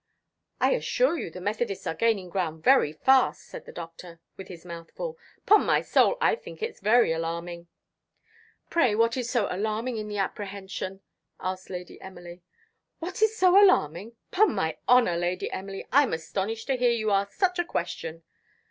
[0.59, 4.65] "I assure you the Methodists are gaining ground very fast," said the Doctor, with his
[4.65, 5.15] mouth full.
[5.45, 7.67] 'Pon my soul, I think it's very alarming!"
[8.71, 11.01] "Pray, what is so alarming in the apprehension?
[11.39, 12.41] asked Lady Emily.
[12.97, 14.13] "What is so alarming!
[14.31, 18.23] 'Pon my honour, Lady Emily, I'm astonished to hear you ask such a question!"